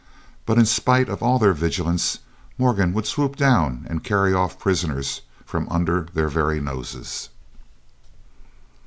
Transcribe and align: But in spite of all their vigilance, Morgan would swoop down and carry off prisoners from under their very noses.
But 0.47 0.57
in 0.57 0.65
spite 0.65 1.09
of 1.09 1.21
all 1.21 1.37
their 1.37 1.53
vigilance, 1.53 2.17
Morgan 2.57 2.91
would 2.93 3.05
swoop 3.05 3.35
down 3.35 3.85
and 3.87 4.03
carry 4.03 4.33
off 4.33 4.57
prisoners 4.57 5.21
from 5.45 5.69
under 5.69 6.07
their 6.15 6.27
very 6.27 6.59
noses. 6.59 7.29